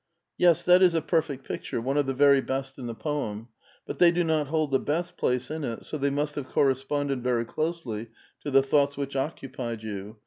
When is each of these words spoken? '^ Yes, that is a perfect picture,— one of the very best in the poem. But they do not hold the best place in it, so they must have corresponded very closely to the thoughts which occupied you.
'^ 0.01 0.03
Yes, 0.35 0.63
that 0.63 0.81
is 0.81 0.95
a 0.95 1.01
perfect 1.03 1.45
picture,— 1.47 1.79
one 1.79 1.95
of 1.95 2.07
the 2.07 2.13
very 2.15 2.41
best 2.41 2.79
in 2.79 2.87
the 2.87 2.95
poem. 2.95 3.49
But 3.85 3.99
they 3.99 4.09
do 4.09 4.23
not 4.23 4.47
hold 4.47 4.71
the 4.71 4.79
best 4.79 5.15
place 5.15 5.51
in 5.51 5.63
it, 5.63 5.85
so 5.85 5.99
they 5.99 6.09
must 6.09 6.33
have 6.33 6.49
corresponded 6.49 7.21
very 7.21 7.45
closely 7.45 8.09
to 8.41 8.49
the 8.49 8.63
thoughts 8.63 8.97
which 8.97 9.15
occupied 9.15 9.83
you. 9.83 10.17